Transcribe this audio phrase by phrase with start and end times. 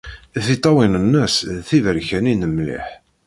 [0.45, 2.87] Tiṭṭawin-nnes d tiberkanin mliḥ.